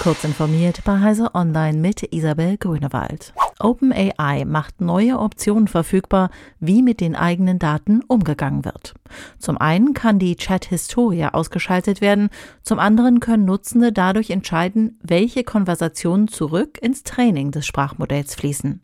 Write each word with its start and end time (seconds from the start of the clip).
Kurz 0.00 0.24
informiert 0.24 0.82
bei 0.84 0.98
Heise 0.98 1.34
Online 1.34 1.78
mit 1.78 2.12
Isabel 2.12 2.56
Grünewald. 2.56 3.32
OpenAI 3.60 4.44
macht 4.44 4.80
neue 4.80 5.18
Optionen 5.18 5.68
verfügbar, 5.68 6.30
wie 6.58 6.82
mit 6.82 7.00
den 7.00 7.14
eigenen 7.14 7.60
Daten 7.60 8.02
umgegangen 8.08 8.64
wird. 8.64 8.94
Zum 9.38 9.58
einen 9.58 9.94
kann 9.94 10.18
die 10.18 10.34
Chat-Historie 10.34 11.26
ausgeschaltet 11.26 12.00
werden, 12.00 12.30
zum 12.62 12.80
anderen 12.80 13.20
können 13.20 13.44
Nutzende 13.44 13.92
dadurch 13.92 14.30
entscheiden, 14.30 14.98
welche 15.02 15.44
Konversationen 15.44 16.26
zurück 16.26 16.78
ins 16.82 17.04
Training 17.04 17.52
des 17.52 17.66
Sprachmodells 17.66 18.34
fließen. 18.34 18.82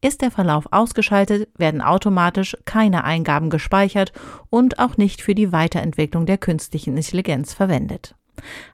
Ist 0.00 0.22
der 0.22 0.30
Verlauf 0.30 0.66
ausgeschaltet, 0.70 1.48
werden 1.58 1.82
automatisch 1.82 2.56
keine 2.64 3.04
Eingaben 3.04 3.50
gespeichert 3.50 4.12
und 4.48 4.78
auch 4.78 4.96
nicht 4.96 5.20
für 5.20 5.34
die 5.34 5.52
Weiterentwicklung 5.52 6.24
der 6.24 6.38
künstlichen 6.38 6.96
Intelligenz 6.96 7.52
verwendet. 7.52 8.14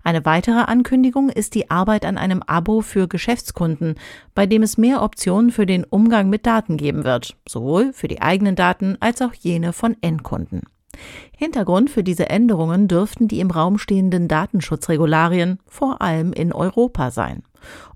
Eine 0.02 0.24
weitere 0.24 0.60
Ankündigung 0.60 1.28
ist 1.28 1.54
die 1.54 1.70
Arbeit 1.70 2.04
an 2.04 2.18
einem 2.18 2.42
Abo 2.42 2.80
für 2.80 3.08
Geschäftskunden, 3.08 3.94
bei 4.34 4.46
dem 4.46 4.62
es 4.62 4.78
mehr 4.78 5.02
Optionen 5.02 5.50
für 5.50 5.66
den 5.66 5.84
Umgang 5.84 6.30
mit 6.30 6.46
Daten 6.46 6.76
geben 6.76 7.04
wird, 7.04 7.36
sowohl 7.48 7.92
für 7.92 8.08
die 8.08 8.22
eigenen 8.22 8.56
Daten 8.56 8.96
als 9.00 9.22
auch 9.22 9.34
jene 9.34 9.72
von 9.72 9.96
Endkunden. 10.00 10.62
Hintergrund 11.36 11.90
für 11.90 12.02
diese 12.02 12.28
Änderungen 12.28 12.88
dürften 12.88 13.28
die 13.28 13.40
im 13.40 13.50
Raum 13.50 13.78
stehenden 13.78 14.28
Datenschutzregularien, 14.28 15.58
vor 15.66 16.02
allem 16.02 16.32
in 16.32 16.52
Europa 16.52 17.10
sein. 17.10 17.42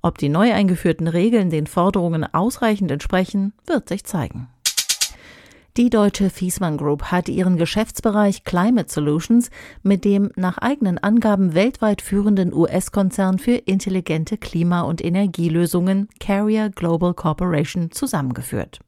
Ob 0.02 0.18
die 0.18 0.28
neu 0.28 0.52
eingeführten 0.52 1.08
Regeln 1.08 1.50
den 1.50 1.66
Forderungen 1.66 2.24
ausreichend 2.32 2.90
entsprechen, 2.90 3.52
wird 3.66 3.88
sich 3.88 4.04
zeigen. 4.04 4.48
Die 5.76 5.90
deutsche 5.90 6.30
Fiesmann 6.30 6.76
Group 6.76 7.06
hat 7.06 7.28
ihren 7.28 7.56
Geschäftsbereich 7.56 8.44
Climate 8.44 8.92
Solutions 8.92 9.50
mit 9.82 10.04
dem 10.04 10.30
nach 10.36 10.56
eigenen 10.58 10.98
Angaben 10.98 11.52
weltweit 11.54 12.00
führenden 12.00 12.54
US-Konzern 12.54 13.40
für 13.40 13.56
intelligente 13.56 14.38
Klima- 14.38 14.82
und 14.82 15.04
Energielösungen 15.04 16.08
Carrier 16.20 16.70
Global 16.70 17.12
Corporation 17.12 17.90
zusammengeführt. 17.90 18.78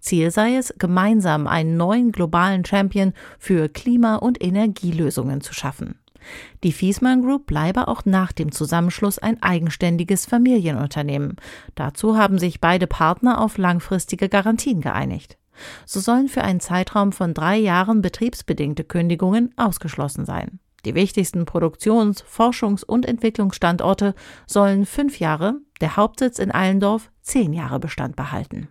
Ziel 0.00 0.30
sei 0.30 0.56
es, 0.56 0.72
gemeinsam 0.78 1.46
einen 1.46 1.76
neuen 1.76 2.10
globalen 2.10 2.64
Champion 2.64 3.12
für 3.38 3.68
Klima- 3.68 4.16
und 4.16 4.42
Energielösungen 4.42 5.42
zu 5.42 5.52
schaffen. 5.52 5.96
Die 6.64 6.72
Fiesmann 6.72 7.20
Group 7.20 7.44
bleibe 7.44 7.86
auch 7.86 8.06
nach 8.06 8.32
dem 8.32 8.50
Zusammenschluss 8.50 9.18
ein 9.18 9.42
eigenständiges 9.42 10.24
Familienunternehmen. 10.24 11.36
Dazu 11.74 12.16
haben 12.16 12.38
sich 12.38 12.62
beide 12.62 12.86
Partner 12.86 13.42
auf 13.42 13.58
langfristige 13.58 14.30
Garantien 14.30 14.80
geeinigt. 14.80 15.36
So 15.86 16.00
sollen 16.00 16.28
für 16.28 16.42
einen 16.42 16.60
Zeitraum 16.60 17.12
von 17.12 17.34
drei 17.34 17.56
Jahren 17.56 18.02
betriebsbedingte 18.02 18.84
Kündigungen 18.84 19.52
ausgeschlossen 19.56 20.24
sein. 20.24 20.60
Die 20.84 20.94
wichtigsten 20.94 21.44
Produktions-, 21.44 22.24
Forschungs- 22.24 22.84
und 22.84 23.06
Entwicklungsstandorte 23.06 24.14
sollen 24.46 24.86
fünf 24.86 25.18
Jahre, 25.18 25.56
der 25.80 25.96
Hauptsitz 25.96 26.38
in 26.38 26.50
Allendorf 26.50 27.10
zehn 27.22 27.52
Jahre 27.52 27.80
Bestand 27.80 28.16
behalten. 28.16 28.68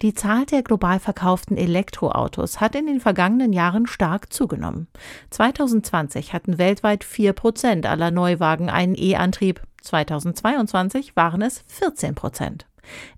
Die 0.00 0.14
Zahl 0.14 0.46
der 0.46 0.62
global 0.62 1.00
verkauften 1.00 1.56
Elektroautos 1.56 2.60
hat 2.60 2.76
in 2.76 2.86
den 2.86 3.00
vergangenen 3.00 3.52
Jahren 3.52 3.88
stark 3.88 4.32
zugenommen. 4.32 4.86
2020 5.30 6.32
hatten 6.32 6.56
weltweit 6.56 7.02
vier 7.02 7.32
Prozent 7.32 7.84
aller 7.84 8.12
Neuwagen 8.12 8.70
einen 8.70 8.94
E-Antrieb. 8.96 9.60
2022 9.82 11.16
waren 11.16 11.42
es 11.42 11.64
14 11.66 12.14
Prozent. 12.14 12.67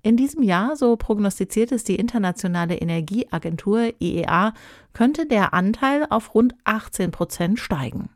In 0.03 0.17
diesem 0.17 0.43
Jahr, 0.43 0.77
so 0.77 0.97
prognostiziert 0.97 1.73
es 1.73 1.85
die 1.85 1.97
Internationale 1.97 2.77
Energieagentur 2.77 3.93
IEA, 4.01 4.53
könnte 4.93 5.27
der 5.27 5.55
Anteil 5.55 6.07
auf 6.11 6.35
rund 6.35 6.55
18 6.65 7.11
Prozent 7.11 7.59
steigen. 7.59 8.11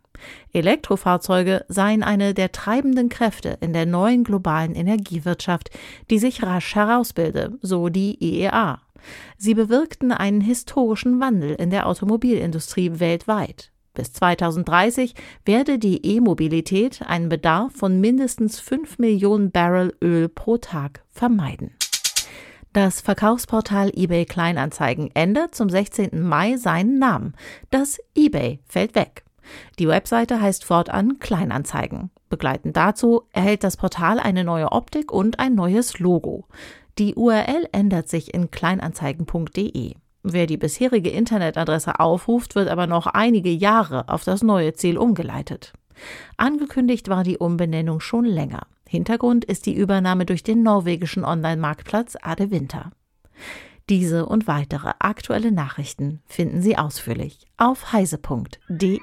Elektrofahrzeuge 0.52 1.64
seien 1.68 2.02
eine 2.02 2.34
der 2.34 2.52
treibenden 2.52 3.08
Kräfte 3.08 3.58
in 3.60 3.72
der 3.72 3.86
neuen 3.86 4.24
globalen 4.24 4.74
Energiewirtschaft, 4.74 5.70
die 6.10 6.18
sich 6.18 6.42
rasch 6.42 6.74
herausbilde, 6.74 7.58
so 7.60 7.88
die 7.88 8.16
IEA. 8.22 8.80
Sie 9.36 9.54
bewirkten 9.54 10.12
einen 10.12 10.40
historischen 10.40 11.20
Wandel 11.20 11.54
in 11.54 11.70
der 11.70 11.86
Automobilindustrie 11.86 13.00
weltweit. 13.00 13.70
Bis 13.94 14.12
2030 14.12 15.14
werde 15.44 15.78
die 15.78 16.04
E-Mobilität 16.04 17.02
einen 17.06 17.28
Bedarf 17.28 17.72
von 17.74 18.00
mindestens 18.00 18.58
5 18.58 18.98
Millionen 18.98 19.52
Barrel 19.52 19.94
Öl 20.02 20.28
pro 20.28 20.58
Tag 20.58 21.04
vermeiden. 21.10 21.70
Das 22.72 23.00
Verkaufsportal 23.00 23.92
eBay 23.94 24.24
Kleinanzeigen 24.24 25.10
ändert 25.14 25.54
zum 25.54 25.70
16. 25.70 26.20
Mai 26.22 26.56
seinen 26.56 26.98
Namen. 26.98 27.34
Das 27.70 27.98
eBay 28.16 28.58
fällt 28.66 28.96
weg. 28.96 29.24
Die 29.78 29.86
Webseite 29.86 30.40
heißt 30.40 30.64
fortan 30.64 31.20
Kleinanzeigen. 31.20 32.10
Begleitend 32.28 32.76
dazu 32.76 33.22
erhält 33.32 33.62
das 33.62 33.76
Portal 33.76 34.18
eine 34.18 34.42
neue 34.42 34.72
Optik 34.72 35.12
und 35.12 35.38
ein 35.38 35.54
neues 35.54 36.00
Logo. 36.00 36.48
Die 36.98 37.14
URL 37.14 37.68
ändert 37.70 38.08
sich 38.08 38.34
in 38.34 38.50
kleinanzeigen.de. 38.50 39.94
Wer 40.26 40.46
die 40.46 40.56
bisherige 40.56 41.10
Internetadresse 41.10 42.00
aufruft, 42.00 42.54
wird 42.54 42.68
aber 42.68 42.86
noch 42.86 43.06
einige 43.06 43.50
Jahre 43.50 44.08
auf 44.08 44.24
das 44.24 44.42
neue 44.42 44.72
Ziel 44.72 44.96
umgeleitet. 44.96 45.74
Angekündigt 46.38 47.08
war 47.08 47.24
die 47.24 47.36
Umbenennung 47.36 48.00
schon 48.00 48.24
länger. 48.24 48.66
Hintergrund 48.88 49.44
ist 49.44 49.66
die 49.66 49.74
Übernahme 49.74 50.24
durch 50.24 50.42
den 50.42 50.62
norwegischen 50.62 51.26
Online-Marktplatz 51.26 52.16
Ade 52.22 52.50
Winter. 52.50 52.90
Diese 53.90 54.24
und 54.24 54.46
weitere 54.46 54.92
aktuelle 54.98 55.52
Nachrichten 55.52 56.22
finden 56.24 56.62
Sie 56.62 56.78
ausführlich 56.78 57.46
auf 57.58 57.92
heise.de. 57.92 59.00